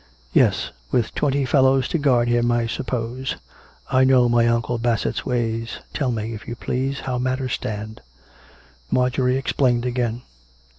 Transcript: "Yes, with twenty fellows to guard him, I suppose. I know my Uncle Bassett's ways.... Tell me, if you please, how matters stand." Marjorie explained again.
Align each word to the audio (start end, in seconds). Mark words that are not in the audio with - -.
"Yes, 0.33 0.71
with 0.89 1.13
twenty 1.13 1.45
fellows 1.45 1.87
to 1.89 1.99
guard 1.99 2.27
him, 2.27 2.51
I 2.51 2.65
suppose. 2.65 3.35
I 3.91 4.03
know 4.03 4.27
my 4.27 4.47
Uncle 4.47 4.79
Bassett's 4.79 5.27
ways.... 5.27 5.77
Tell 5.93 6.11
me, 6.11 6.33
if 6.33 6.47
you 6.47 6.55
please, 6.55 7.01
how 7.01 7.19
matters 7.19 7.53
stand." 7.53 8.01
Marjorie 8.89 9.37
explained 9.37 9.85
again. 9.85 10.23